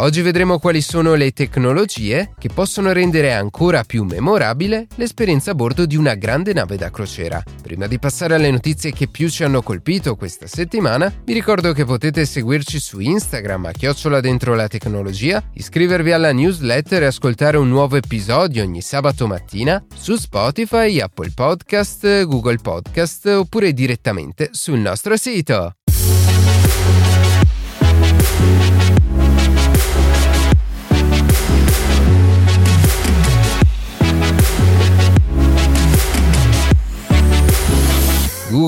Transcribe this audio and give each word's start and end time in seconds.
Oggi 0.00 0.22
vedremo 0.22 0.58
quali 0.58 0.80
sono 0.80 1.12
le 1.12 1.30
tecnologie 1.32 2.32
che 2.38 2.48
possono 2.48 2.90
rendere 2.90 3.34
ancora 3.34 3.84
più 3.84 4.04
memorabile 4.04 4.86
l'esperienza 4.94 5.50
a 5.50 5.54
bordo 5.54 5.84
di 5.84 5.94
una 5.94 6.14
grande 6.14 6.54
nave 6.54 6.78
da 6.78 6.90
crociera. 6.90 7.42
Prima 7.62 7.86
di 7.86 7.98
passare 7.98 8.34
alle 8.34 8.50
notizie 8.50 8.92
che 8.92 9.08
più 9.08 9.28
ci 9.28 9.44
hanno 9.44 9.60
colpito 9.60 10.16
questa 10.16 10.46
settimana, 10.46 11.12
vi 11.22 11.34
ricordo 11.34 11.74
che 11.74 11.84
potete 11.84 12.24
seguirci 12.24 12.80
su 12.80 12.98
Instagram 12.98 13.66
a 13.66 13.72
chiocciola 13.72 14.20
dentro 14.20 14.54
la 14.54 14.68
tecnologia, 14.68 15.42
iscrivervi 15.52 16.12
alla 16.12 16.32
newsletter 16.32 17.02
e 17.02 17.06
ascoltare 17.06 17.58
un 17.58 17.68
nuovo 17.68 17.96
episodio 17.96 18.62
ogni 18.62 18.80
sabato 18.80 19.26
mattina 19.26 19.84
su 19.94 20.16
Spotify, 20.16 20.98
Apple 20.98 21.32
Podcast, 21.34 22.24
Google 22.24 22.56
Podcast 22.56 23.26
oppure 23.26 23.74
direttamente 23.74 24.48
sul 24.52 24.78
nostro 24.78 25.18
sito. 25.18 25.74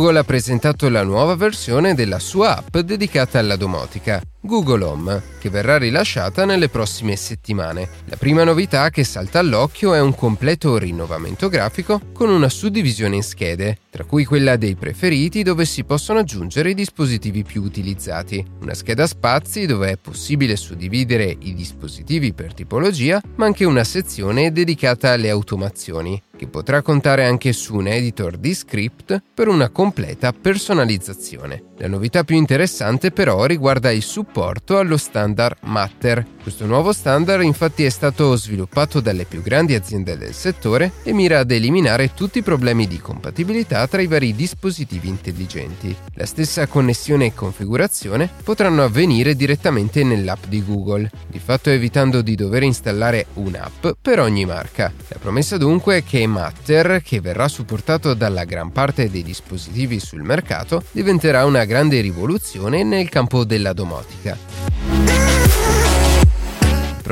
Google 0.02 0.18
ha 0.18 0.24
presentato 0.24 0.88
la 0.88 1.04
nuova 1.04 1.36
versione 1.36 1.94
della 1.94 2.18
sua 2.18 2.56
app 2.56 2.76
dedicata 2.78 3.38
alla 3.38 3.54
domotica, 3.54 4.20
Google 4.44 4.82
Home, 4.82 5.22
che 5.38 5.50
verrà 5.50 5.78
rilasciata 5.78 6.44
nelle 6.44 6.68
prossime 6.68 7.14
settimane. 7.14 7.88
La 8.06 8.16
prima 8.16 8.42
novità 8.42 8.90
che 8.90 9.04
salta 9.04 9.38
all'occhio 9.38 9.94
è 9.94 10.00
un 10.00 10.16
completo 10.16 10.78
rinnovamento 10.78 11.48
grafico 11.48 12.00
con 12.12 12.28
una 12.28 12.48
suddivisione 12.48 13.16
in 13.16 13.22
schede, 13.22 13.78
tra 13.88 14.04
cui 14.04 14.24
quella 14.24 14.56
dei 14.56 14.74
preferiti 14.74 15.44
dove 15.44 15.64
si 15.64 15.84
possono 15.84 16.18
aggiungere 16.18 16.70
i 16.70 16.74
dispositivi 16.74 17.44
più 17.44 17.62
utilizzati, 17.62 18.44
una 18.60 18.74
scheda 18.74 19.06
spazi 19.06 19.64
dove 19.66 19.90
è 19.90 19.96
possibile 19.96 20.56
suddividere 20.56 21.36
i 21.38 21.54
dispositivi 21.54 22.32
per 22.32 22.52
tipologia, 22.52 23.22
ma 23.36 23.46
anche 23.46 23.64
una 23.64 23.84
sezione 23.84 24.50
dedicata 24.50 25.12
alle 25.12 25.30
automazioni 25.30 26.20
che 26.36 26.48
potrà 26.48 26.82
contare 26.82 27.24
anche 27.24 27.52
su 27.52 27.76
un 27.76 27.86
editor 27.86 28.36
di 28.36 28.52
script 28.52 29.22
per 29.32 29.46
una 29.46 29.68
completa 29.68 30.32
personalizzazione. 30.32 31.70
La 31.82 31.88
novità 31.88 32.22
più 32.22 32.36
interessante 32.36 33.10
però 33.10 33.44
riguarda 33.44 33.90
il 33.90 34.02
supporto 34.02 34.78
allo 34.78 34.96
standard 34.96 35.56
Matter. 35.62 36.24
Questo 36.40 36.64
nuovo 36.64 36.92
standard 36.92 37.42
infatti 37.42 37.84
è 37.84 37.88
stato 37.88 38.36
sviluppato 38.36 39.00
dalle 39.00 39.24
più 39.24 39.42
grandi 39.42 39.74
aziende 39.74 40.16
del 40.16 40.32
settore 40.32 40.92
e 41.02 41.12
mira 41.12 41.40
ad 41.40 41.50
eliminare 41.50 42.14
tutti 42.14 42.38
i 42.38 42.42
problemi 42.42 42.86
di 42.86 42.98
compatibilità 42.98 43.84
tra 43.88 44.00
i 44.00 44.06
vari 44.06 44.32
dispositivi 44.32 45.08
intelligenti. 45.08 45.94
La 46.14 46.26
stessa 46.26 46.68
connessione 46.68 47.26
e 47.26 47.34
configurazione 47.34 48.30
potranno 48.44 48.84
avvenire 48.84 49.34
direttamente 49.34 50.04
nell'app 50.04 50.44
di 50.46 50.64
Google, 50.64 51.10
di 51.26 51.40
fatto 51.40 51.70
evitando 51.70 52.22
di 52.22 52.36
dover 52.36 52.62
installare 52.62 53.26
un'app 53.34 53.86
per 54.00 54.20
ogni 54.20 54.44
marca. 54.44 54.92
La 55.08 55.18
promessa 55.18 55.56
dunque 55.56 55.98
è 55.98 56.04
che 56.04 56.24
Matter, 56.28 57.02
che 57.02 57.20
verrà 57.20 57.48
supportato 57.48 58.14
dalla 58.14 58.44
gran 58.44 58.70
parte 58.70 59.10
dei 59.10 59.24
dispositivi 59.24 59.98
sul 59.98 60.22
mercato, 60.22 60.84
diventerà 60.92 61.44
una 61.44 61.64
grande 61.72 62.02
rivoluzione 62.02 62.82
nel 62.84 63.08
campo 63.08 63.44
della 63.44 63.72
domotica 63.72 64.36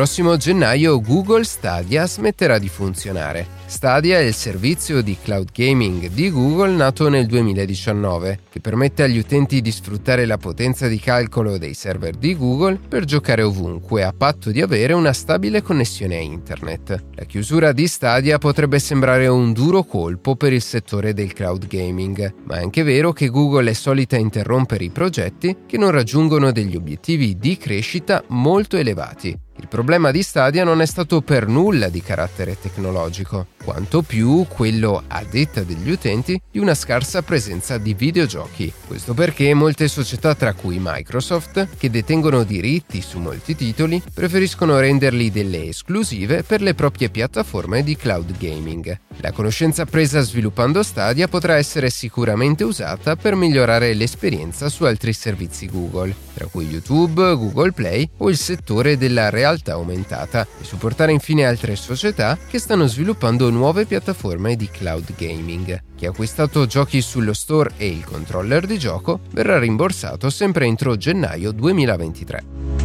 prossimo 0.00 0.38
gennaio 0.38 0.98
Google 0.98 1.44
Stadia 1.44 2.06
smetterà 2.06 2.58
di 2.58 2.70
funzionare. 2.70 3.58
Stadia 3.66 4.18
è 4.18 4.22
il 4.22 4.32
servizio 4.32 5.02
di 5.02 5.14
cloud 5.22 5.50
gaming 5.52 6.08
di 6.08 6.30
Google 6.30 6.72
nato 6.72 7.11
nel 7.11 7.27
2019, 7.27 8.40
che 8.48 8.60
permette 8.60 9.02
agli 9.02 9.18
utenti 9.18 9.60
di 9.60 9.70
sfruttare 9.70 10.24
la 10.24 10.39
potenza 10.39 10.89
di 10.89 10.98
calcolo 10.98 11.58
dei 11.58 11.74
server 11.74 12.16
di 12.16 12.34
Google 12.34 12.78
per 12.89 13.05
giocare 13.05 13.42
ovunque 13.42 14.02
a 14.02 14.14
patto 14.16 14.50
di 14.50 14.62
avere 14.62 14.94
una 14.94 15.12
stabile 15.12 15.60
connessione 15.60 16.16
a 16.16 16.20
internet. 16.20 17.05
La 17.14 17.24
chiusura 17.24 17.72
di 17.72 17.86
Stadia 17.86 18.39
potrebbe 18.39 18.78
sembrare 18.78 19.27
un 19.27 19.52
duro 19.52 19.84
colpo 19.84 20.34
per 20.34 20.55
il 20.55 20.62
settore 20.62 21.12
del 21.12 21.34
cloud 21.34 21.66
gaming, 21.66 22.36
ma 22.44 22.56
è 22.56 22.62
anche 22.62 22.83
vero 22.84 23.12
che 23.12 23.28
Google 23.28 23.68
è 23.68 23.74
solita 23.74 24.16
interrompere 24.16 24.84
i 24.84 24.90
progetti 24.90 25.58
che 25.66 25.77
non 25.77 25.90
raggiungono 25.90 26.52
degli 26.52 26.74
obiettivi 26.74 27.36
di 27.36 27.58
crescita 27.58 28.24
molto 28.28 28.78
elevati. 28.78 29.48
Problema 29.70 30.11
di 30.11 30.25
Stadia 30.25 30.64
non 30.64 30.83
è 30.83 30.85
stato 30.85 31.20
per 31.20 31.47
nulla 31.47 31.91
di 31.91 32.03
carattere 32.03 32.58
tecnologico, 32.61 33.47
quanto 33.63 34.03
più 34.03 34.45
quello, 34.48 35.05
a 35.07 35.23
detta 35.23 35.63
degli 35.63 35.92
utenti, 35.92 36.42
di 36.51 36.58
una 36.58 36.75
scarsa 36.75 37.23
presenza 37.23 37.79
di 37.79 37.95
videogiochi. 37.95 38.73
Questo 38.85 39.14
perché 39.14 39.55
molte 39.55 39.86
società, 39.86 40.35
tra 40.35 40.55
cui 40.55 40.79
Microsoft, 40.81 41.69
che 41.79 41.89
detengono 41.89 42.42
diritti 42.42 43.01
su 43.01 43.20
molti 43.20 43.55
titoli, 43.55 44.03
preferiscono 44.13 44.77
renderli 44.77 45.31
delle 45.31 45.69
esclusive 45.69 46.42
per 46.42 46.63
le 46.63 46.75
proprie 46.75 47.08
piattaforme 47.08 47.85
di 47.85 47.95
cloud 47.95 48.37
gaming. 48.39 48.98
La 49.19 49.31
conoscenza 49.31 49.85
presa 49.85 50.20
sviluppando 50.20 50.83
Stadia 50.83 51.29
potrà 51.29 51.55
essere 51.57 51.91
sicuramente 51.91 52.64
usata 52.64 53.14
per 53.14 53.37
migliorare 53.37 53.95
l'esperienza 53.95 54.69
su 54.69 54.83
altri 54.83 55.13
servizi 55.13 55.69
Google, 55.69 56.13
tra 56.35 56.47
cui 56.47 56.67
YouTube, 56.67 57.37
Google 57.37 57.70
Play 57.70 58.08
o 58.17 58.31
il 58.31 58.37
settore 58.37 58.98
della 58.98 59.31
realtà 59.31 59.58
realtà 59.60 59.72
aumentata 59.72 60.46
e 60.60 60.64
supportare 60.64 61.12
infine 61.12 61.46
altre 61.46 61.76
società 61.76 62.38
che 62.48 62.58
stanno 62.58 62.86
sviluppando 62.86 63.50
nuove 63.50 63.84
piattaforme 63.84 64.56
di 64.56 64.68
cloud 64.68 65.14
gaming. 65.16 65.82
Chi 65.96 66.06
ha 66.06 66.10
acquistato 66.10 66.66
giochi 66.66 67.00
sullo 67.00 67.34
store 67.34 67.72
e 67.76 67.88
il 67.88 68.04
controller 68.04 68.66
di 68.66 68.78
gioco 68.78 69.20
verrà 69.32 69.58
rimborsato 69.58 70.30
sempre 70.30 70.66
entro 70.66 70.96
gennaio 70.96 71.52
2023. 71.52 72.80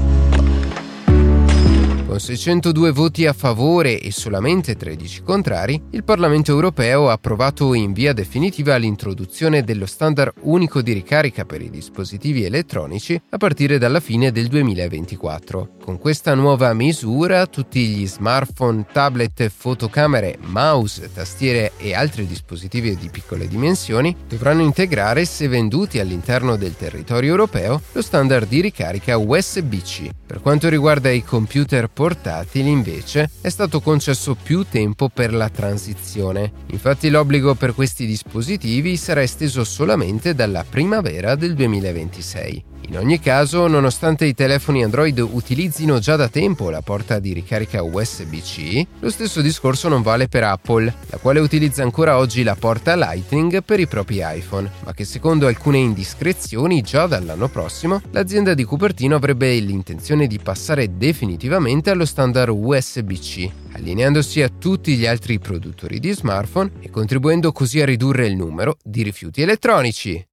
Con 2.15 2.23
602 2.23 2.91
voti 2.91 3.25
a 3.25 3.33
favore 3.33 3.99
e 3.99 4.09
solamente 4.09 4.77
13 4.77 5.21
contrari, 5.21 5.83
il 5.89 6.05
Parlamento 6.05 6.49
europeo 6.49 7.09
ha 7.09 7.11
approvato 7.11 7.73
in 7.73 7.91
via 7.91 8.13
definitiva 8.13 8.77
l'introduzione 8.77 9.63
dello 9.63 9.85
standard 9.85 10.31
unico 10.43 10.81
di 10.81 10.93
ricarica 10.93 11.43
per 11.43 11.61
i 11.61 11.69
dispositivi 11.69 12.45
elettronici 12.45 13.21
a 13.31 13.35
partire 13.35 13.77
dalla 13.77 13.99
fine 13.99 14.31
del 14.31 14.47
2024. 14.47 15.71
Con 15.83 15.99
questa 15.99 16.33
nuova 16.35 16.71
misura, 16.73 17.47
tutti 17.47 17.85
gli 17.85 18.07
smartphone, 18.07 18.85
tablet, 18.93 19.49
fotocamere, 19.49 20.37
mouse, 20.39 21.11
tastiere 21.13 21.73
e 21.75 21.93
altri 21.95 22.25
dispositivi 22.25 22.95
di 22.95 23.09
piccole 23.09 23.45
dimensioni 23.45 24.15
dovranno 24.25 24.61
integrare, 24.61 25.25
se 25.25 25.49
venduti 25.49 25.99
all'interno 25.99 26.55
del 26.55 26.77
territorio 26.77 27.31
europeo, 27.31 27.81
lo 27.91 28.01
standard 28.01 28.47
di 28.47 28.61
ricarica 28.61 29.17
USB-C. 29.17 30.09
Per 30.25 30.39
quanto 30.39 30.69
riguarda 30.69 31.09
i 31.09 31.21
computer 31.21 31.89
portatili, 31.89 32.03
portatili 32.05 32.69
invece 32.69 33.31
è 33.41 33.49
stato 33.49 33.81
concesso 33.81 34.35
più 34.35 34.63
tempo 34.69 35.09
per 35.09 35.33
la 35.33 35.49
transizione. 35.49 36.51
Infatti 36.67 37.09
l'obbligo 37.09 37.55
per 37.55 37.73
questi 37.73 38.05
dispositivi 38.05 38.95
sarà 38.95 39.23
esteso 39.23 39.63
solamente 39.63 40.35
dalla 40.35 40.63
primavera 40.63 41.33
del 41.33 41.55
2026. 41.55 42.74
In 42.87 42.99
ogni 42.99 43.19
caso, 43.19 43.65
nonostante 43.65 44.25
i 44.25 44.35
telefoni 44.35 44.83
Android 44.83 45.17
utilizzino 45.17 45.97
già 45.97 46.15
da 46.15 46.29
tempo 46.29 46.69
la 46.69 46.81
porta 46.81 47.17
di 47.17 47.33
ricarica 47.33 47.81
USB-C, 47.81 48.85
lo 48.99 49.09
stesso 49.09 49.41
discorso 49.41 49.87
non 49.87 50.03
vale 50.03 50.27
per 50.27 50.43
Apple, 50.43 50.93
la 51.07 51.17
quale 51.17 51.39
utilizza 51.39 51.81
ancora 51.81 52.19
oggi 52.19 52.43
la 52.43 52.53
porta 52.53 52.95
Lightning 52.95 53.63
per 53.63 53.79
i 53.79 53.87
propri 53.87 54.21
iPhone, 54.21 54.69
ma 54.83 54.93
che 54.93 55.03
secondo 55.03 55.47
alcune 55.47 55.79
indiscrezioni 55.79 56.83
già 56.83 57.07
dall'anno 57.07 57.47
prossimo 57.47 58.01
l'azienda 58.11 58.53
di 58.53 58.63
Cupertino 58.63 59.15
avrebbe 59.15 59.57
l'intenzione 59.59 60.27
di 60.27 60.37
passare 60.37 60.95
definitivamente 60.95 61.89
allo 61.89 62.05
standard 62.05 62.53
USB-C, 62.55 63.49
allineandosi 63.71 64.43
a 64.43 64.49
tutti 64.49 64.95
gli 64.95 65.07
altri 65.07 65.39
produttori 65.39 65.99
di 65.99 66.11
smartphone 66.11 66.73
e 66.81 66.91
contribuendo 66.91 67.51
così 67.51 67.81
a 67.81 67.85
ridurre 67.85 68.27
il 68.27 68.35
numero 68.35 68.77
di 68.83 69.01
rifiuti 69.01 69.41
elettronici. 69.41 70.23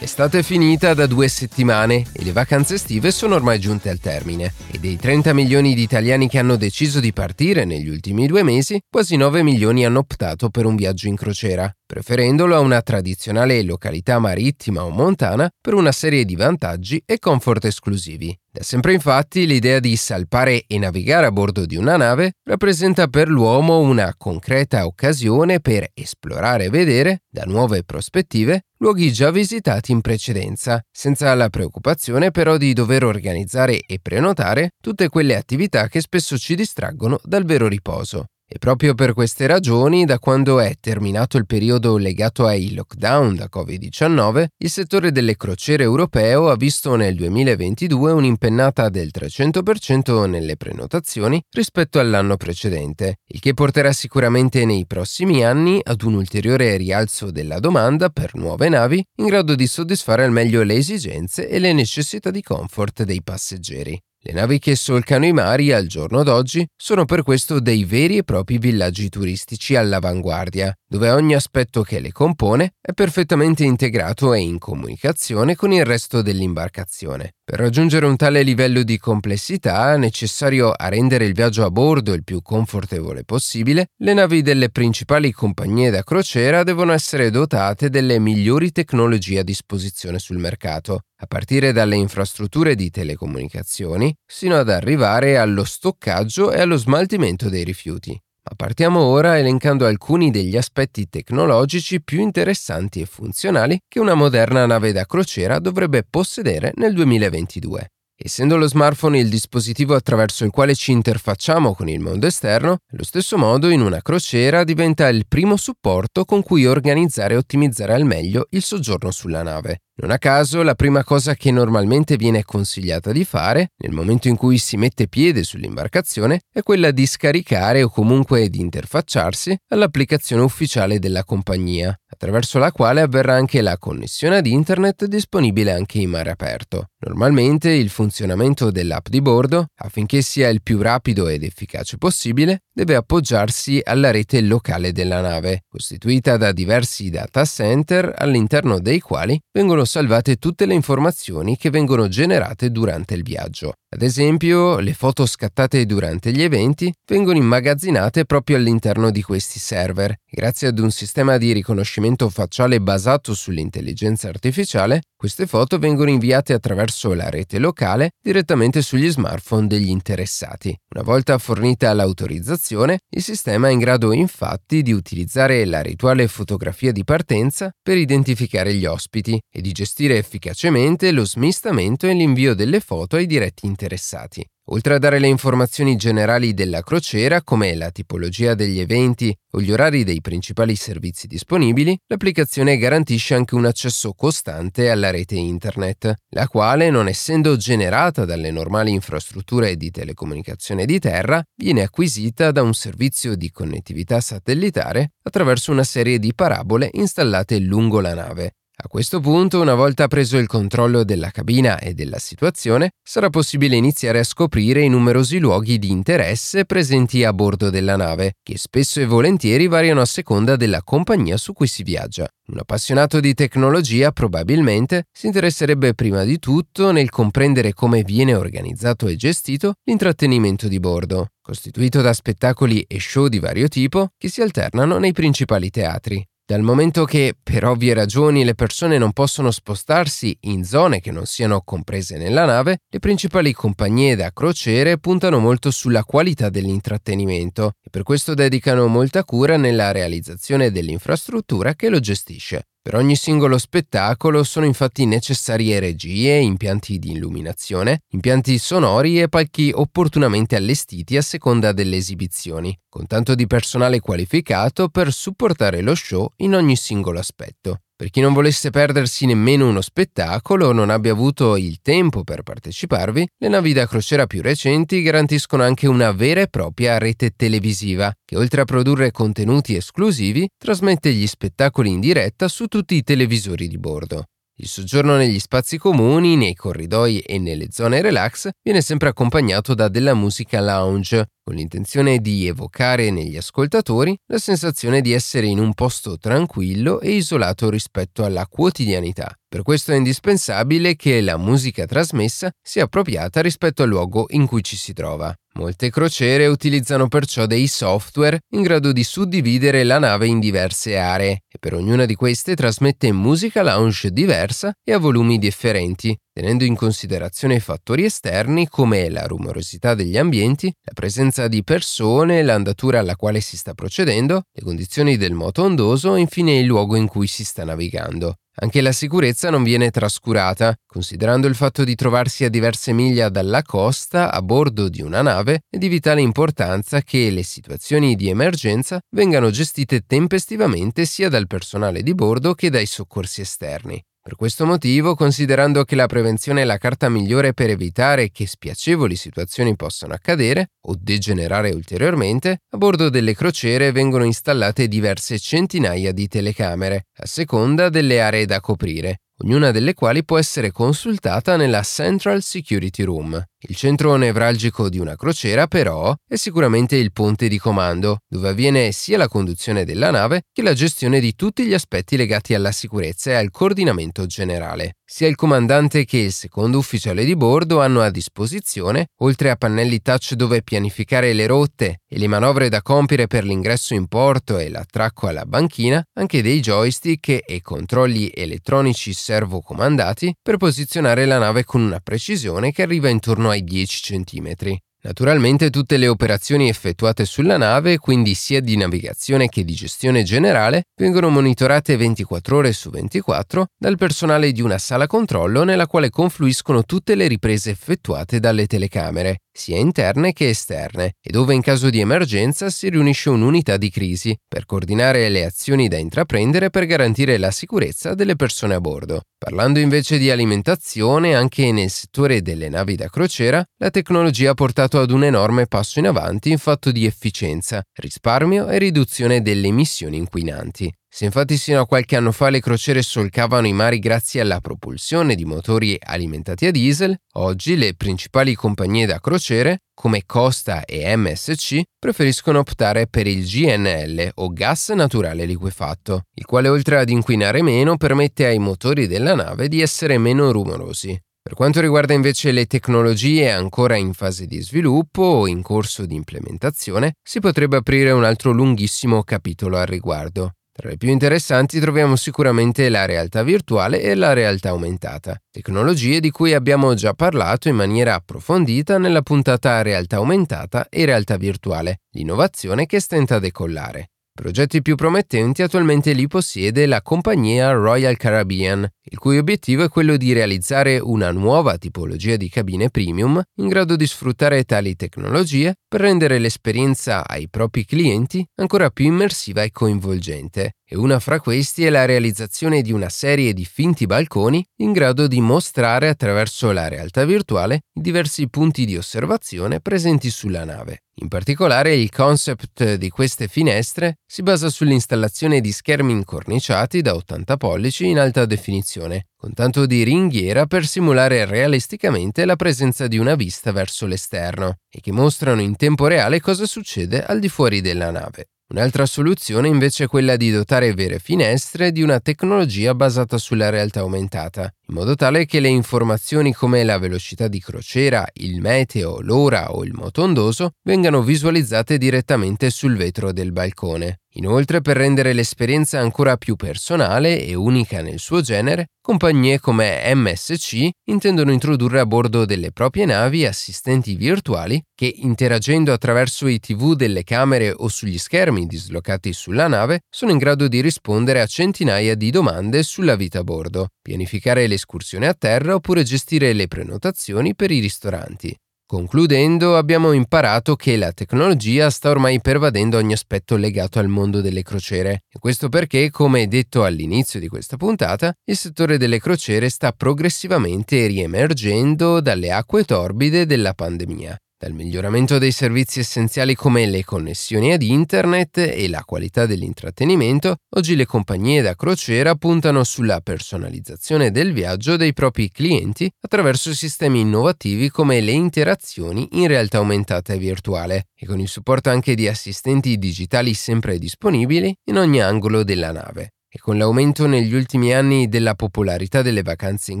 L'estate 0.24 0.42
è 0.42 0.48
finita 0.54 0.94
da 0.94 1.06
due 1.06 1.28
settimane 1.28 2.06
e 2.14 2.24
le 2.24 2.32
vacanze 2.32 2.76
estive 2.76 3.10
sono 3.10 3.34
ormai 3.34 3.60
giunte 3.60 3.90
al 3.90 3.98
termine. 3.98 4.54
E 4.70 4.78
dei 4.78 4.96
30 4.96 5.34
milioni 5.34 5.74
di 5.74 5.82
italiani 5.82 6.30
che 6.30 6.38
hanno 6.38 6.56
deciso 6.56 6.98
di 6.98 7.12
partire 7.12 7.66
negli 7.66 7.90
ultimi 7.90 8.26
due 8.26 8.42
mesi, 8.42 8.80
quasi 8.88 9.16
9 9.16 9.42
milioni 9.42 9.84
hanno 9.84 9.98
optato 9.98 10.48
per 10.48 10.64
un 10.64 10.76
viaggio 10.76 11.08
in 11.08 11.16
crociera. 11.16 11.70
Preferendolo 11.94 12.56
a 12.56 12.58
una 12.58 12.82
tradizionale 12.82 13.62
località 13.62 14.18
marittima 14.18 14.84
o 14.84 14.90
montana 14.90 15.48
per 15.60 15.74
una 15.74 15.92
serie 15.92 16.24
di 16.24 16.34
vantaggi 16.34 17.00
e 17.06 17.20
comfort 17.20 17.66
esclusivi. 17.66 18.36
Da 18.50 18.64
sempre 18.64 18.94
infatti 18.94 19.46
l'idea 19.46 19.78
di 19.78 19.94
salpare 19.94 20.64
e 20.66 20.76
navigare 20.78 21.26
a 21.26 21.30
bordo 21.30 21.64
di 21.64 21.76
una 21.76 21.96
nave 21.96 22.32
rappresenta 22.42 23.06
per 23.06 23.28
l'uomo 23.28 23.78
una 23.78 24.12
concreta 24.18 24.86
occasione 24.86 25.60
per 25.60 25.86
esplorare 25.94 26.64
e 26.64 26.70
vedere, 26.70 27.22
da 27.30 27.44
nuove 27.44 27.84
prospettive, 27.84 28.62
luoghi 28.78 29.12
già 29.12 29.30
visitati 29.30 29.92
in 29.92 30.00
precedenza, 30.00 30.82
senza 30.90 31.32
la 31.34 31.48
preoccupazione 31.48 32.32
però 32.32 32.56
di 32.56 32.72
dover 32.72 33.04
organizzare 33.04 33.78
e 33.78 34.00
prenotare 34.02 34.70
tutte 34.80 35.08
quelle 35.08 35.36
attività 35.36 35.86
che 35.86 36.00
spesso 36.00 36.36
ci 36.38 36.56
distraggono 36.56 37.20
dal 37.22 37.44
vero 37.44 37.68
riposo. 37.68 38.24
E 38.46 38.58
proprio 38.58 38.92
per 38.94 39.14
queste 39.14 39.46
ragioni, 39.46 40.04
da 40.04 40.18
quando 40.18 40.60
è 40.60 40.74
terminato 40.78 41.38
il 41.38 41.46
periodo 41.46 41.96
legato 41.96 42.44
ai 42.44 42.74
lockdown 42.74 43.36
da 43.36 43.48
Covid-19, 43.50 44.44
il 44.58 44.70
settore 44.70 45.12
delle 45.12 45.34
crociere 45.36 45.82
europeo 45.82 46.50
ha 46.50 46.56
visto 46.56 46.94
nel 46.94 47.14
2022 47.14 48.12
un'impennata 48.12 48.90
del 48.90 49.10
300% 49.12 50.28
nelle 50.28 50.58
prenotazioni 50.58 51.42
rispetto 51.50 51.98
all'anno 51.98 52.36
precedente, 52.36 53.16
il 53.28 53.40
che 53.40 53.54
porterà 53.54 53.92
sicuramente 53.92 54.66
nei 54.66 54.84
prossimi 54.86 55.42
anni 55.42 55.80
ad 55.82 56.02
un 56.02 56.12
ulteriore 56.12 56.76
rialzo 56.76 57.30
della 57.30 57.58
domanda 57.58 58.10
per 58.10 58.34
nuove 58.34 58.68
navi 58.68 59.02
in 59.16 59.26
grado 59.26 59.54
di 59.54 59.66
soddisfare 59.66 60.22
al 60.22 60.32
meglio 60.32 60.62
le 60.62 60.74
esigenze 60.74 61.48
e 61.48 61.58
le 61.58 61.72
necessità 61.72 62.30
di 62.30 62.42
comfort 62.42 63.04
dei 63.04 63.22
passeggeri. 63.22 63.98
Le 64.26 64.32
navi 64.32 64.58
che 64.58 64.74
solcano 64.74 65.26
i 65.26 65.32
mari 65.32 65.70
al 65.70 65.84
giorno 65.84 66.22
d'oggi 66.22 66.66
sono 66.74 67.04
per 67.04 67.22
questo 67.22 67.60
dei 67.60 67.84
veri 67.84 68.16
e 68.16 68.22
propri 68.22 68.56
villaggi 68.56 69.10
turistici 69.10 69.76
all'avanguardia, 69.76 70.74
dove 70.88 71.10
ogni 71.10 71.34
aspetto 71.34 71.82
che 71.82 72.00
le 72.00 72.10
compone 72.10 72.76
è 72.80 72.94
perfettamente 72.94 73.64
integrato 73.64 74.32
e 74.32 74.40
in 74.40 74.56
comunicazione 74.56 75.56
con 75.56 75.72
il 75.72 75.84
resto 75.84 76.22
dell'imbarcazione. 76.22 77.34
Per 77.46 77.58
raggiungere 77.58 78.06
un 78.06 78.16
tale 78.16 78.40
livello 78.40 78.82
di 78.82 78.96
complessità 78.96 79.98
necessario 79.98 80.70
a 80.70 80.88
rendere 80.88 81.26
il 81.26 81.34
viaggio 81.34 81.62
a 81.66 81.70
bordo 81.70 82.14
il 82.14 82.24
più 82.24 82.40
confortevole 82.40 83.22
possibile, 83.24 83.88
le 83.98 84.14
navi 84.14 84.40
delle 84.40 84.70
principali 84.70 85.30
compagnie 85.30 85.90
da 85.90 86.02
crociera 86.02 86.62
devono 86.62 86.92
essere 86.92 87.28
dotate 87.28 87.90
delle 87.90 88.18
migliori 88.18 88.72
tecnologie 88.72 89.40
a 89.40 89.42
disposizione 89.42 90.18
sul 90.18 90.38
mercato, 90.38 91.02
a 91.16 91.26
partire 91.26 91.72
dalle 91.72 91.96
infrastrutture 91.96 92.74
di 92.74 92.88
telecomunicazioni 92.88 94.10
sino 94.24 94.56
ad 94.56 94.70
arrivare 94.70 95.36
allo 95.36 95.64
stoccaggio 95.64 96.50
e 96.50 96.62
allo 96.62 96.78
smaltimento 96.78 97.50
dei 97.50 97.62
rifiuti. 97.62 98.18
Ma 98.46 98.56
partiamo 98.56 99.00
ora 99.00 99.38
elencando 99.38 99.86
alcuni 99.86 100.30
degli 100.30 100.56
aspetti 100.58 101.08
tecnologici 101.08 102.02
più 102.02 102.20
interessanti 102.20 103.00
e 103.00 103.06
funzionali 103.06 103.80
che 103.88 104.00
una 104.00 104.12
moderna 104.12 104.66
nave 104.66 104.92
da 104.92 105.06
crociera 105.06 105.58
dovrebbe 105.58 106.04
possedere 106.08 106.72
nel 106.74 106.92
2022. 106.92 107.88
Essendo 108.16 108.56
lo 108.56 108.68
smartphone 108.68 109.18
il 109.18 109.30
dispositivo 109.30 109.94
attraverso 109.94 110.44
il 110.44 110.50
quale 110.50 110.74
ci 110.74 110.92
interfacciamo 110.92 111.74
con 111.74 111.88
il 111.88 112.00
mondo 112.00 112.26
esterno, 112.26 112.78
allo 112.92 113.02
stesso 113.02 113.38
modo 113.38 113.70
in 113.70 113.80
una 113.80 114.02
crociera 114.02 114.62
diventa 114.62 115.08
il 115.08 115.24
primo 115.26 115.56
supporto 115.56 116.26
con 116.26 116.42
cui 116.42 116.66
organizzare 116.66 117.34
e 117.34 117.38
ottimizzare 117.38 117.94
al 117.94 118.04
meglio 118.04 118.46
il 118.50 118.62
soggiorno 118.62 119.10
sulla 119.10 119.42
nave. 119.42 119.80
Non 119.96 120.10
a 120.10 120.18
caso, 120.18 120.62
la 120.62 120.74
prima 120.74 121.04
cosa 121.04 121.36
che 121.36 121.52
normalmente 121.52 122.16
viene 122.16 122.42
consigliata 122.42 123.12
di 123.12 123.24
fare, 123.24 123.70
nel 123.76 123.92
momento 123.92 124.26
in 124.26 124.34
cui 124.34 124.58
si 124.58 124.76
mette 124.76 125.06
piede 125.06 125.44
sull'imbarcazione, 125.44 126.40
è 126.52 126.62
quella 126.62 126.90
di 126.90 127.06
scaricare 127.06 127.84
o 127.84 127.88
comunque 127.88 128.48
di 128.48 128.58
interfacciarsi 128.58 129.56
all'applicazione 129.68 130.42
ufficiale 130.42 130.98
della 130.98 131.22
compagnia, 131.22 131.96
attraverso 132.08 132.58
la 132.58 132.72
quale 132.72 133.02
avverrà 133.02 133.36
anche 133.36 133.60
la 133.60 133.78
connessione 133.78 134.38
ad 134.38 134.46
internet 134.46 135.04
disponibile 135.04 135.70
anche 135.70 135.98
in 135.98 136.10
mare 136.10 136.30
aperto. 136.30 136.88
Normalmente 137.06 137.70
il 137.70 137.90
funzionamento 137.90 138.72
dell'app 138.72 139.08
di 139.08 139.20
bordo, 139.20 139.66
affinché 139.76 140.22
sia 140.22 140.48
il 140.48 140.62
più 140.62 140.80
rapido 140.80 141.28
ed 141.28 141.44
efficace 141.44 141.98
possibile, 141.98 142.62
deve 142.72 142.96
appoggiarsi 142.96 143.80
alla 143.84 144.10
rete 144.10 144.40
locale 144.40 144.90
della 144.90 145.20
nave, 145.20 145.64
costituita 145.68 146.36
da 146.36 146.50
diversi 146.50 147.10
data 147.10 147.44
center 147.44 148.12
all'interno 148.16 148.80
dei 148.80 148.98
quali 148.98 149.38
vengono 149.52 149.83
salvate 149.84 150.36
tutte 150.36 150.66
le 150.66 150.74
informazioni 150.74 151.56
che 151.56 151.70
vengono 151.70 152.08
generate 152.08 152.70
durante 152.70 153.14
il 153.14 153.22
viaggio. 153.22 153.74
Ad 153.94 154.02
esempio, 154.02 154.80
le 154.80 154.92
foto 154.92 155.24
scattate 155.24 155.86
durante 155.86 156.32
gli 156.32 156.42
eventi 156.42 156.92
vengono 157.06 157.38
immagazzinate 157.38 158.24
proprio 158.24 158.56
all'interno 158.56 159.12
di 159.12 159.22
questi 159.22 159.60
server. 159.60 160.16
Grazie 160.28 160.66
ad 160.66 160.80
un 160.80 160.90
sistema 160.90 161.36
di 161.38 161.52
riconoscimento 161.52 162.28
facciale 162.28 162.80
basato 162.80 163.34
sull'intelligenza 163.34 164.26
artificiale, 164.26 165.02
queste 165.16 165.46
foto 165.46 165.78
vengono 165.78 166.10
inviate 166.10 166.54
attraverso 166.54 167.14
la 167.14 167.30
rete 167.30 167.60
locale 167.60 168.10
direttamente 168.20 168.82
sugli 168.82 169.08
smartphone 169.08 169.68
degli 169.68 169.90
interessati. 169.90 170.76
Una 170.92 171.04
volta 171.04 171.38
fornita 171.38 171.92
l'autorizzazione, 171.92 172.98
il 173.08 173.22
sistema 173.22 173.68
è 173.68 173.70
in 173.70 173.78
grado 173.78 174.12
infatti 174.12 174.82
di 174.82 174.92
utilizzare 174.92 175.64
la 175.64 175.80
rituale 175.82 176.26
fotografia 176.26 176.90
di 176.90 177.04
partenza 177.04 177.70
per 177.80 177.96
identificare 177.96 178.74
gli 178.74 178.86
ospiti 178.86 179.40
e 179.48 179.60
di 179.60 179.70
gestire 179.70 180.18
efficacemente 180.18 181.12
lo 181.12 181.24
smistamento 181.24 182.08
e 182.08 182.14
l'invio 182.14 182.54
delle 182.54 182.80
foto 182.80 183.14
ai 183.14 183.26
diretti 183.26 183.66
interessati 183.66 183.82
interessati. 183.84 184.44
Oltre 184.68 184.94
a 184.94 184.98
dare 184.98 185.18
le 185.18 185.26
informazioni 185.26 185.94
generali 185.96 186.54
della 186.54 186.80
crociera, 186.80 187.42
come 187.42 187.74
la 187.74 187.90
tipologia 187.90 188.54
degli 188.54 188.80
eventi 188.80 189.36
o 189.52 189.60
gli 189.60 189.70
orari 189.70 190.04
dei 190.04 190.22
principali 190.22 190.74
servizi 190.74 191.26
disponibili, 191.26 191.94
l'applicazione 192.06 192.78
garantisce 192.78 193.34
anche 193.34 193.54
un 193.54 193.66
accesso 193.66 194.14
costante 194.14 194.88
alla 194.88 195.10
rete 195.10 195.34
internet, 195.34 196.14
la 196.30 196.48
quale, 196.48 196.88
non 196.88 197.08
essendo 197.08 197.56
generata 197.58 198.24
dalle 198.24 198.50
normali 198.50 198.90
infrastrutture 198.90 199.76
di 199.76 199.90
telecomunicazione 199.90 200.86
di 200.86 200.98
terra, 200.98 201.42
viene 201.54 201.82
acquisita 201.82 202.50
da 202.50 202.62
un 202.62 202.72
servizio 202.72 203.36
di 203.36 203.50
connettività 203.50 204.18
satellitare 204.20 205.12
attraverso 205.24 205.72
una 205.72 205.84
serie 205.84 206.18
di 206.18 206.32
parabole 206.34 206.88
installate 206.90 207.58
lungo 207.58 208.00
la 208.00 208.14
nave, 208.14 208.54
a 208.84 208.88
questo 208.88 209.18
punto, 209.20 209.60
una 209.60 209.74
volta 209.74 210.08
preso 210.08 210.36
il 210.36 210.46
controllo 210.46 211.04
della 211.04 211.30
cabina 211.30 211.78
e 211.78 211.94
della 211.94 212.18
situazione, 212.18 212.90
sarà 213.02 213.30
possibile 213.30 213.76
iniziare 213.76 214.18
a 214.18 214.24
scoprire 214.24 214.82
i 214.82 214.88
numerosi 214.88 215.38
luoghi 215.38 215.78
di 215.78 215.90
interesse 215.90 216.66
presenti 216.66 217.24
a 217.24 217.32
bordo 217.32 217.70
della 217.70 217.96
nave, 217.96 218.34
che 218.42 218.58
spesso 218.58 219.00
e 219.00 219.06
volentieri 219.06 219.68
variano 219.68 220.02
a 220.02 220.04
seconda 220.04 220.56
della 220.56 220.82
compagnia 220.82 221.38
su 221.38 221.54
cui 221.54 221.66
si 221.66 221.82
viaggia. 221.82 222.28
Un 222.48 222.58
appassionato 222.58 223.20
di 223.20 223.32
tecnologia 223.32 224.12
probabilmente 224.12 225.04
si 225.10 225.26
interesserebbe 225.26 225.94
prima 225.94 226.24
di 226.24 226.38
tutto 226.38 226.90
nel 226.90 227.08
comprendere 227.08 227.72
come 227.72 228.02
viene 228.02 228.34
organizzato 228.34 229.06
e 229.06 229.16
gestito 229.16 229.74
l'intrattenimento 229.84 230.68
di 230.68 230.78
bordo, 230.78 231.28
costituito 231.40 232.02
da 232.02 232.12
spettacoli 232.12 232.82
e 232.82 233.00
show 233.00 233.28
di 233.28 233.38
vario 233.38 233.68
tipo 233.68 234.08
che 234.18 234.28
si 234.28 234.42
alternano 234.42 234.98
nei 234.98 235.12
principali 235.12 235.70
teatri. 235.70 236.22
Dal 236.46 236.60
momento 236.60 237.06
che, 237.06 237.34
per 237.42 237.64
ovvie 237.64 237.94
ragioni, 237.94 238.44
le 238.44 238.54
persone 238.54 238.98
non 238.98 239.12
possono 239.12 239.50
spostarsi 239.50 240.36
in 240.42 240.62
zone 240.62 241.00
che 241.00 241.10
non 241.10 241.24
siano 241.24 241.62
comprese 241.62 242.18
nella 242.18 242.44
nave, 242.44 242.80
le 242.86 242.98
principali 242.98 243.54
compagnie 243.54 244.14
da 244.14 244.30
crociere 244.30 244.98
puntano 244.98 245.38
molto 245.38 245.70
sulla 245.70 246.04
qualità 246.04 246.50
dell'intrattenimento 246.50 247.76
e 247.82 247.88
per 247.88 248.02
questo 248.02 248.34
dedicano 248.34 248.88
molta 248.88 249.24
cura 249.24 249.56
nella 249.56 249.90
realizzazione 249.90 250.70
dell'infrastruttura 250.70 251.72
che 251.72 251.88
lo 251.88 251.98
gestisce. 251.98 252.66
Per 252.84 252.94
ogni 252.96 253.16
singolo 253.16 253.56
spettacolo 253.56 254.44
sono 254.44 254.66
infatti 254.66 255.06
necessarie 255.06 255.80
regie, 255.80 256.36
impianti 256.36 256.98
di 256.98 257.12
illuminazione, 257.12 258.00
impianti 258.10 258.58
sonori 258.58 259.22
e 259.22 259.30
palchi 259.30 259.72
opportunamente 259.74 260.54
allestiti 260.54 261.16
a 261.16 261.22
seconda 261.22 261.72
delle 261.72 261.96
esibizioni, 261.96 262.78
con 262.90 263.06
tanto 263.06 263.34
di 263.34 263.46
personale 263.46 264.00
qualificato 264.00 264.90
per 264.90 265.14
supportare 265.14 265.80
lo 265.80 265.94
show 265.94 266.30
in 266.42 266.54
ogni 266.54 266.76
singolo 266.76 267.20
aspetto. 267.20 267.84
Per 268.04 268.12
chi 268.12 268.20
non 268.20 268.34
volesse 268.34 268.68
perdersi 268.68 269.24
nemmeno 269.24 269.66
uno 269.66 269.80
spettacolo 269.80 270.66
o 270.66 270.72
non 270.72 270.90
abbia 270.90 271.12
avuto 271.12 271.56
il 271.56 271.78
tempo 271.80 272.22
per 272.22 272.42
parteciparvi, 272.42 273.26
le 273.38 273.48
navi 273.48 273.72
da 273.72 273.86
crociera 273.86 274.26
più 274.26 274.42
recenti 274.42 275.00
garantiscono 275.00 275.62
anche 275.62 275.86
una 275.86 276.12
vera 276.12 276.42
e 276.42 276.48
propria 276.48 276.98
rete 276.98 277.30
televisiva, 277.34 278.12
che 278.22 278.36
oltre 278.36 278.60
a 278.60 278.64
produrre 278.66 279.10
contenuti 279.10 279.74
esclusivi, 279.74 280.46
trasmette 280.58 281.14
gli 281.14 281.26
spettacoli 281.26 281.88
in 281.88 282.00
diretta 282.00 282.46
su 282.46 282.66
tutti 282.66 282.94
i 282.94 283.02
televisori 283.02 283.68
di 283.68 283.78
bordo. 283.78 284.24
Il 284.56 284.68
soggiorno 284.68 285.16
negli 285.16 285.38
spazi 285.38 285.78
comuni, 285.78 286.36
nei 286.36 286.54
corridoi 286.54 287.20
e 287.20 287.38
nelle 287.38 287.68
zone 287.70 288.02
relax 288.02 288.50
viene 288.62 288.82
sempre 288.82 289.08
accompagnato 289.08 289.74
da 289.74 289.88
della 289.88 290.12
musica 290.12 290.60
lounge, 290.60 291.28
con 291.44 291.56
l'intenzione 291.56 292.18
di 292.20 292.46
evocare 292.46 293.10
negli 293.10 293.36
ascoltatori 293.36 294.16
la 294.28 294.38
sensazione 294.38 295.02
di 295.02 295.12
essere 295.12 295.46
in 295.46 295.58
un 295.58 295.74
posto 295.74 296.16
tranquillo 296.16 297.00
e 297.00 297.10
isolato 297.10 297.68
rispetto 297.68 298.24
alla 298.24 298.46
quotidianità. 298.46 299.36
Per 299.46 299.62
questo 299.62 299.92
è 299.92 299.96
indispensabile 299.96 300.96
che 300.96 301.20
la 301.20 301.36
musica 301.36 301.84
trasmessa 301.84 302.50
sia 302.60 302.84
appropriata 302.84 303.42
rispetto 303.42 303.82
al 303.82 303.90
luogo 303.90 304.26
in 304.30 304.46
cui 304.46 304.64
ci 304.64 304.76
si 304.76 304.94
trova. 304.94 305.32
Molte 305.56 305.90
crociere 305.90 306.46
utilizzano 306.46 307.06
perciò 307.06 307.46
dei 307.46 307.68
software 307.68 308.40
in 308.54 308.62
grado 308.62 308.90
di 308.90 309.04
suddividere 309.04 309.84
la 309.84 310.00
nave 310.00 310.26
in 310.26 310.40
diverse 310.40 310.96
aree 310.96 311.42
e 311.48 311.58
per 311.60 311.74
ognuna 311.74 312.06
di 312.06 312.16
queste 312.16 312.56
trasmette 312.56 313.12
musica 313.12 313.62
lounge 313.62 314.10
diversa 314.10 314.72
e 314.82 314.92
a 314.92 314.98
volumi 314.98 315.38
differenti, 315.38 316.16
tenendo 316.34 316.64
in 316.64 316.74
considerazione 316.74 317.60
fattori 317.60 318.02
esterni 318.04 318.66
come 318.68 319.08
la 319.08 319.24
rumorosità 319.24 319.94
degli 319.94 320.16
ambienti, 320.16 320.66
la 320.82 320.92
presenza 320.92 321.46
di 321.46 321.62
persone, 321.62 322.42
l'andatura 322.42 322.98
alla 322.98 323.14
quale 323.14 323.40
si 323.40 323.56
sta 323.56 323.72
procedendo, 323.72 324.42
le 324.52 324.62
condizioni 324.62 325.16
del 325.16 325.32
moto 325.32 325.62
ondoso 325.62 326.16
e 326.16 326.20
infine 326.20 326.58
il 326.58 326.66
luogo 326.66 326.96
in 326.96 327.06
cui 327.06 327.28
si 327.28 327.44
sta 327.44 327.64
navigando. 327.64 328.34
Anche 328.56 328.80
la 328.80 328.90
sicurezza 328.90 329.48
non 329.50 329.62
viene 329.62 329.90
trascurata, 329.90 330.74
considerando 330.86 331.46
il 331.46 331.54
fatto 331.54 331.84
di 331.84 331.94
trovarsi 331.94 332.44
a 332.44 332.48
diverse 332.48 332.92
miglia 332.92 333.28
dalla 333.28 333.62
costa 333.62 334.32
a 334.32 334.42
bordo 334.42 334.88
di 334.88 335.02
una 335.02 335.22
nave 335.22 335.60
è 335.70 335.76
di 335.76 335.86
vitale 335.86 336.20
importanza 336.20 337.00
che 337.02 337.30
le 337.30 337.44
situazioni 337.44 338.16
di 338.16 338.28
emergenza 338.28 338.98
vengano 339.14 339.50
gestite 339.50 340.02
tempestivamente 340.04 341.04
sia 341.04 341.28
dal 341.28 341.46
personale 341.46 342.02
di 342.02 342.14
bordo 342.14 342.54
che 342.54 342.70
dai 342.70 342.86
soccorsi 342.86 343.40
esterni. 343.40 344.02
Per 344.26 344.36
questo 344.36 344.64
motivo, 344.64 345.14
considerando 345.14 345.84
che 345.84 345.94
la 345.94 346.06
prevenzione 346.06 346.62
è 346.62 346.64
la 346.64 346.78
carta 346.78 347.10
migliore 347.10 347.52
per 347.52 347.68
evitare 347.68 348.30
che 348.30 348.46
spiacevoli 348.46 349.16
situazioni 349.16 349.76
possano 349.76 350.14
accadere 350.14 350.70
o 350.86 350.96
degenerare 350.98 351.72
ulteriormente, 351.72 352.62
a 352.70 352.78
bordo 352.78 353.10
delle 353.10 353.34
crociere 353.34 353.92
vengono 353.92 354.24
installate 354.24 354.88
diverse 354.88 355.38
centinaia 355.38 356.10
di 356.12 356.26
telecamere, 356.26 357.08
a 357.18 357.26
seconda 357.26 357.90
delle 357.90 358.22
aree 358.22 358.46
da 358.46 358.60
coprire, 358.60 359.24
ognuna 359.42 359.70
delle 359.72 359.92
quali 359.92 360.24
può 360.24 360.38
essere 360.38 360.72
consultata 360.72 361.56
nella 361.56 361.82
Central 361.82 362.42
Security 362.42 363.02
Room. 363.02 363.44
Il 363.66 363.76
centro 363.76 364.14
nevralgico 364.16 364.90
di 364.90 364.98
una 364.98 365.16
crociera, 365.16 365.66
però, 365.66 366.14
è 366.28 366.36
sicuramente 366.36 366.96
il 366.96 367.12
ponte 367.12 367.48
di 367.48 367.58
comando, 367.58 368.18
dove 368.28 368.50
avviene 368.50 368.92
sia 368.92 369.16
la 369.16 369.26
conduzione 369.26 369.86
della 369.86 370.10
nave 370.10 370.42
che 370.52 370.60
la 370.60 370.74
gestione 370.74 371.18
di 371.18 371.34
tutti 371.34 371.64
gli 371.64 371.72
aspetti 371.72 372.18
legati 372.18 372.52
alla 372.52 372.72
sicurezza 372.72 373.30
e 373.30 373.34
al 373.36 373.50
coordinamento 373.50 374.26
generale. 374.26 374.96
Sia 375.06 375.28
il 375.28 375.34
comandante 375.34 376.04
che 376.04 376.18
il 376.18 376.32
secondo 376.32 376.76
ufficiale 376.76 377.24
di 377.24 377.36
bordo 377.36 377.80
hanno 377.80 378.00
a 378.02 378.10
disposizione, 378.10 379.08
oltre 379.20 379.50
a 379.50 379.56
pannelli 379.56 380.02
touch 380.02 380.32
dove 380.32 380.62
pianificare 380.62 381.32
le 381.32 381.46
rotte 381.46 382.00
e 382.06 382.18
le 382.18 382.26
manovre 382.26 382.68
da 382.68 382.82
compiere 382.82 383.26
per 383.26 383.44
l'ingresso 383.44 383.94
in 383.94 384.08
porto 384.08 384.58
e 384.58 384.68
l'attracco 384.68 385.26
alla 385.26 385.44
banchina, 385.46 386.02
anche 386.14 386.42
dei 386.42 386.60
joystick 386.60 387.42
e 387.46 387.60
controlli 387.62 388.30
elettronici 388.34 389.12
servocomandati 389.12 390.34
per 390.42 390.56
posizionare 390.56 391.26
la 391.26 391.38
nave 391.38 391.64
con 391.64 391.80
una 391.80 392.00
precisione 392.00 392.72
che 392.72 392.82
arriva 392.82 393.08
intorno 393.08 393.52
ai 393.54 393.64
10 393.64 394.22
cm. 394.24 394.76
Naturalmente 395.04 395.68
tutte 395.68 395.98
le 395.98 396.08
operazioni 396.08 396.66
effettuate 396.66 397.26
sulla 397.26 397.58
nave, 397.58 397.98
quindi 397.98 398.32
sia 398.32 398.60
di 398.60 398.74
navigazione 398.74 399.48
che 399.48 399.62
di 399.62 399.74
gestione 399.74 400.22
generale, 400.22 400.84
vengono 400.98 401.28
monitorate 401.28 401.98
24 401.98 402.56
ore 402.56 402.72
su 402.72 402.88
24 402.88 403.66
dal 403.76 403.98
personale 403.98 404.50
di 404.50 404.62
una 404.62 404.78
sala 404.78 405.06
controllo 405.06 405.62
nella 405.62 405.86
quale 405.86 406.08
confluiscono 406.08 406.84
tutte 406.84 407.16
le 407.16 407.26
riprese 407.26 407.68
effettuate 407.68 408.40
dalle 408.40 408.66
telecamere, 408.66 409.40
sia 409.56 409.78
interne 409.78 410.32
che 410.32 410.48
esterne, 410.48 411.14
e 411.22 411.30
dove 411.30 411.54
in 411.54 411.62
caso 411.62 411.88
di 411.88 412.00
emergenza 412.00 412.68
si 412.70 412.90
riunisce 412.90 413.30
un'unità 413.30 413.76
di 413.76 413.88
crisi 413.88 414.36
per 414.48 414.66
coordinare 414.66 415.28
le 415.28 415.44
azioni 415.44 415.86
da 415.86 415.96
intraprendere 415.96 416.70
per 416.70 416.86
garantire 416.86 417.38
la 417.38 417.52
sicurezza 417.52 418.14
delle 418.14 418.34
persone 418.34 418.74
a 418.74 418.80
bordo. 418.80 419.22
Parlando 419.38 419.78
invece 419.78 420.18
di 420.18 420.30
alimentazione, 420.30 421.36
anche 421.36 421.70
nel 421.70 421.90
settore 421.90 422.42
delle 422.42 422.68
navi 422.68 422.96
da 422.96 423.08
crociera, 423.08 423.64
la 423.78 423.90
tecnologia 423.90 424.50
ha 424.50 424.54
portato 424.54 424.98
ad 424.98 425.10
un 425.10 425.22
enorme 425.22 425.66
passo 425.66 426.00
in 426.00 426.08
avanti 426.08 426.50
in 426.50 426.58
fatto 426.58 426.90
di 426.90 427.06
efficienza, 427.06 427.82
risparmio 427.92 428.68
e 428.68 428.78
riduzione 428.78 429.40
delle 429.40 429.68
emissioni 429.68 430.16
inquinanti. 430.16 430.92
Se 431.16 431.24
infatti 431.24 431.56
sino 431.56 431.80
a 431.80 431.86
qualche 431.86 432.16
anno 432.16 432.32
fa 432.32 432.50
le 432.50 432.58
crociere 432.58 433.00
solcavano 433.00 433.68
i 433.68 433.72
mari 433.72 434.00
grazie 434.00 434.40
alla 434.40 434.60
propulsione 434.60 435.36
di 435.36 435.44
motori 435.44 435.96
alimentati 435.96 436.66
a 436.66 436.72
diesel, 436.72 437.16
oggi 437.34 437.76
le 437.76 437.94
principali 437.94 438.56
compagnie 438.56 439.06
da 439.06 439.20
crociere, 439.20 439.82
come 439.94 440.24
Costa 440.26 440.84
e 440.84 441.14
MSC, 441.14 441.82
preferiscono 442.00 442.58
optare 442.58 443.06
per 443.06 443.28
il 443.28 443.44
GNL 443.44 444.32
o 444.34 444.52
gas 444.52 444.88
naturale 444.88 445.44
liquefatto, 445.44 446.22
il 446.34 446.46
quale 446.46 446.66
oltre 446.66 446.98
ad 446.98 447.08
inquinare 447.08 447.62
meno 447.62 447.96
permette 447.96 448.46
ai 448.46 448.58
motori 448.58 449.06
della 449.06 449.36
nave 449.36 449.68
di 449.68 449.82
essere 449.82 450.18
meno 450.18 450.50
rumorosi. 450.50 451.16
Per 451.40 451.54
quanto 451.54 451.80
riguarda 451.80 452.12
invece 452.12 452.50
le 452.50 452.66
tecnologie 452.66 453.52
ancora 453.52 453.94
in 453.94 454.14
fase 454.14 454.46
di 454.46 454.60
sviluppo 454.60 455.22
o 455.22 455.46
in 455.46 455.62
corso 455.62 456.06
di 456.06 456.16
implementazione, 456.16 457.12
si 457.22 457.38
potrebbe 457.38 457.76
aprire 457.76 458.10
un 458.10 458.24
altro 458.24 458.50
lunghissimo 458.50 459.22
capitolo 459.22 459.78
al 459.78 459.86
riguardo. 459.86 460.54
Tra 460.76 460.88
le 460.88 460.96
più 460.96 461.08
interessanti 461.08 461.78
troviamo 461.78 462.16
sicuramente 462.16 462.88
la 462.88 463.04
realtà 463.04 463.44
virtuale 463.44 464.02
e 464.02 464.16
la 464.16 464.32
realtà 464.32 464.70
aumentata, 464.70 465.40
tecnologie 465.48 466.18
di 466.18 466.32
cui 466.32 466.52
abbiamo 466.52 466.94
già 466.94 467.14
parlato 467.14 467.68
in 467.68 467.76
maniera 467.76 468.14
approfondita 468.14 468.98
nella 468.98 469.22
puntata 469.22 469.82
realtà 469.82 470.16
aumentata 470.16 470.88
e 470.88 471.04
realtà 471.04 471.36
virtuale, 471.36 472.00
l'innovazione 472.10 472.86
che 472.86 472.98
stenta 472.98 473.36
a 473.36 473.38
decollare. 473.38 474.13
Progetti 474.36 474.82
più 474.82 474.96
promettenti 474.96 475.62
attualmente 475.62 476.12
li 476.12 476.26
possiede 476.26 476.86
la 476.86 477.02
compagnia 477.02 477.70
Royal 477.70 478.16
Caribbean, 478.16 478.84
il 479.04 479.16
cui 479.16 479.38
obiettivo 479.38 479.84
è 479.84 479.88
quello 479.88 480.16
di 480.16 480.32
realizzare 480.32 480.98
una 480.98 481.30
nuova 481.30 481.78
tipologia 481.78 482.34
di 482.34 482.48
cabine 482.48 482.90
premium 482.90 483.40
in 483.58 483.68
grado 483.68 483.94
di 483.94 484.04
sfruttare 484.08 484.64
tali 484.64 484.96
tecnologie 484.96 485.76
per 485.86 486.00
rendere 486.00 486.40
l'esperienza 486.40 487.24
ai 487.24 487.48
propri 487.48 487.84
clienti 487.84 488.44
ancora 488.56 488.90
più 488.90 489.04
immersiva 489.04 489.62
e 489.62 489.70
coinvolgente. 489.70 490.78
E 490.86 490.96
una 490.96 491.18
fra 491.18 491.40
questi 491.40 491.84
è 491.84 491.88
la 491.88 492.04
realizzazione 492.04 492.82
di 492.82 492.92
una 492.92 493.08
serie 493.08 493.54
di 493.54 493.64
finti 493.64 494.04
balconi 494.04 494.62
in 494.80 494.92
grado 494.92 495.26
di 495.26 495.40
mostrare 495.40 496.08
attraverso 496.08 496.72
la 496.72 496.88
realtà 496.88 497.24
virtuale 497.24 497.84
i 497.94 498.02
diversi 498.02 498.48
punti 498.48 498.84
di 498.84 498.96
osservazione 498.96 499.80
presenti 499.80 500.28
sulla 500.28 500.64
nave. 500.64 501.04
In 501.18 501.28
particolare 501.28 501.94
il 501.94 502.10
concept 502.10 502.96
di 502.96 503.08
queste 503.08 503.48
finestre 503.48 504.18
si 504.26 504.42
basa 504.42 504.68
sull'installazione 504.68 505.60
di 505.60 505.72
schermi 505.72 506.12
incorniciati 506.12 507.00
da 507.00 507.14
80 507.14 507.56
pollici 507.56 508.08
in 508.08 508.18
alta 508.18 508.44
definizione, 508.44 509.28
con 509.36 509.54
tanto 509.54 509.86
di 509.86 510.02
ringhiera 510.02 510.66
per 510.66 510.86
simulare 510.86 511.46
realisticamente 511.46 512.44
la 512.44 512.56
presenza 512.56 513.06
di 513.06 513.16
una 513.16 513.36
vista 513.36 513.72
verso 513.72 514.06
l'esterno 514.06 514.80
e 514.90 515.00
che 515.00 515.12
mostrano 515.12 515.62
in 515.62 515.76
tempo 515.76 516.08
reale 516.08 516.40
cosa 516.40 516.66
succede 516.66 517.24
al 517.24 517.38
di 517.38 517.48
fuori 517.48 517.80
della 517.80 518.10
nave. 518.10 518.48
Un'altra 518.66 519.04
soluzione 519.04 519.68
invece 519.68 520.04
è 520.04 520.06
quella 520.06 520.36
di 520.36 520.50
dotare 520.50 520.94
vere 520.94 521.18
finestre 521.18 521.92
di 521.92 522.02
una 522.02 522.18
tecnologia 522.18 522.94
basata 522.94 523.36
sulla 523.36 523.68
realtà 523.68 524.00
aumentata, 524.00 524.72
in 524.86 524.94
modo 524.94 525.14
tale 525.14 525.46
che 525.46 525.60
le 525.60 525.68
informazioni 525.68 526.52
come 526.52 526.84
la 526.84 526.98
velocità 526.98 527.48
di 527.48 527.58
crociera, 527.58 528.26
il 528.34 528.60
meteo, 528.60 529.20
l'ora 529.20 529.72
o 529.72 529.82
il 529.82 529.94
moto 529.94 530.22
ondoso 530.22 530.72
vengano 530.82 531.22
visualizzate 531.22 531.96
direttamente 531.96 532.68
sul 532.68 532.96
vetro 532.96 533.32
del 533.32 533.52
balcone. 533.52 534.18
Inoltre, 534.36 534.80
per 534.80 534.96
rendere 534.96 535.32
l'esperienza 535.32 536.00
ancora 536.00 536.36
più 536.36 536.56
personale 536.56 537.44
e 537.44 537.54
unica 537.54 538.02
nel 538.02 538.18
suo 538.18 538.40
genere, 538.40 538.88
compagnie 539.00 539.60
come 539.60 540.12
MSC 540.12 540.88
intendono 541.04 541.52
introdurre 541.52 542.00
a 542.00 542.06
bordo 542.06 542.44
delle 542.44 542.72
proprie 542.72 543.04
navi 543.04 543.46
assistenti 543.46 544.16
virtuali 544.16 544.82
che, 544.92 545.12
interagendo 545.18 545.92
attraverso 545.92 546.48
i 546.48 546.58
TV 546.58 546.94
delle 546.94 547.22
camere 547.22 547.72
o 547.76 547.86
sugli 547.86 548.18
schermi 548.18 548.66
dislocati 548.66 549.32
sulla 549.32 549.68
nave, 549.68 550.00
sono 550.10 550.32
in 550.32 550.38
grado 550.38 550.66
di 550.66 550.80
rispondere 550.80 551.40
a 551.40 551.46
centinaia 551.46 552.16
di 552.16 552.30
domande 552.30 552.82
sulla 552.82 553.14
vita 553.14 553.38
a 553.38 553.44
bordo, 553.44 553.90
pianificare 554.02 554.66
l'escursione 554.74 555.26
a 555.26 555.34
terra 555.34 555.74
oppure 555.74 556.02
gestire 556.02 556.52
le 556.52 556.68
prenotazioni 556.68 557.54
per 557.54 557.70
i 557.70 557.80
ristoranti. 557.80 558.54
Concludendo, 558.86 559.78
abbiamo 559.78 560.12
imparato 560.12 560.76
che 560.76 560.96
la 560.96 561.10
tecnologia 561.12 561.88
sta 561.88 562.10
ormai 562.10 562.40
pervadendo 562.40 562.98
ogni 562.98 563.14
aspetto 563.14 563.56
legato 563.56 563.98
al 563.98 564.08
mondo 564.08 564.42
delle 564.42 564.62
crociere. 564.62 565.22
E 565.32 565.38
questo 565.38 565.70
perché, 565.70 566.10
come 566.10 566.46
detto 566.48 566.84
all'inizio 566.84 567.40
di 567.40 567.48
questa 567.48 567.78
puntata, 567.78 568.32
il 568.44 568.56
settore 568.56 568.98
delle 568.98 569.18
crociere 569.18 569.70
sta 569.70 569.92
progressivamente 569.92 571.06
riemergendo 571.06 572.20
dalle 572.20 572.52
acque 572.52 572.84
torbide 572.84 573.46
della 573.46 573.72
pandemia. 573.72 574.38
Dal 574.64 574.72
miglioramento 574.72 575.36
dei 575.36 575.52
servizi 575.52 575.98
essenziali 575.98 576.54
come 576.54 576.86
le 576.86 577.04
connessioni 577.04 577.74
ad 577.74 577.82
internet 577.82 578.56
e 578.56 578.88
la 578.88 579.04
qualità 579.04 579.44
dell'intrattenimento, 579.44 580.56
oggi 580.76 580.96
le 580.96 581.04
compagnie 581.04 581.60
da 581.60 581.74
crociera 581.74 582.34
puntano 582.34 582.82
sulla 582.82 583.20
personalizzazione 583.20 584.30
del 584.30 584.54
viaggio 584.54 584.96
dei 584.96 585.12
propri 585.12 585.50
clienti 585.50 586.10
attraverso 586.18 586.72
sistemi 586.72 587.20
innovativi 587.20 587.90
come 587.90 588.22
le 588.22 588.32
interazioni 588.32 589.28
in 589.32 589.48
realtà 589.48 589.76
aumentata 589.76 590.32
e 590.32 590.38
virtuale 590.38 591.08
e 591.14 591.26
con 591.26 591.40
il 591.40 591.48
supporto 591.48 591.90
anche 591.90 592.14
di 592.14 592.26
assistenti 592.26 592.96
digitali 592.96 593.52
sempre 593.52 593.98
disponibili 593.98 594.74
in 594.84 594.96
ogni 594.96 595.20
angolo 595.20 595.62
della 595.62 595.92
nave. 595.92 596.30
E 596.54 596.60
con 596.60 596.78
l'aumento 596.78 597.26
negli 597.26 597.52
ultimi 597.52 597.92
anni 597.92 598.28
della 598.28 598.54
popolarità 598.54 599.22
delle 599.22 599.42
vacanze 599.42 599.90
in 599.90 600.00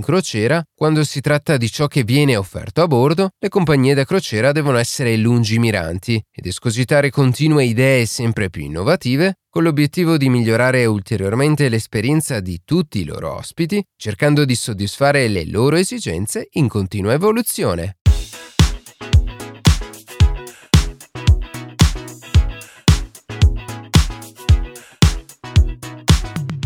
crociera, 0.00 0.62
quando 0.72 1.02
si 1.02 1.20
tratta 1.20 1.56
di 1.56 1.68
ciò 1.68 1.88
che 1.88 2.04
viene 2.04 2.36
offerto 2.36 2.80
a 2.80 2.86
bordo, 2.86 3.30
le 3.36 3.48
compagnie 3.48 3.92
da 3.92 4.04
crociera 4.04 4.52
devono 4.52 4.78
essere 4.78 5.16
lungimiranti 5.16 6.24
ed 6.30 6.46
escogitare 6.46 7.10
continue 7.10 7.64
idee 7.64 8.06
sempre 8.06 8.50
più 8.50 8.62
innovative 8.62 9.38
con 9.50 9.64
l'obiettivo 9.64 10.16
di 10.16 10.28
migliorare 10.28 10.84
ulteriormente 10.84 11.68
l'esperienza 11.68 12.38
di 12.38 12.62
tutti 12.64 13.00
i 13.00 13.04
loro 13.04 13.34
ospiti, 13.34 13.84
cercando 13.96 14.44
di 14.44 14.54
soddisfare 14.54 15.26
le 15.26 15.46
loro 15.46 15.74
esigenze 15.74 16.46
in 16.52 16.68
continua 16.68 17.14
evoluzione. 17.14 17.96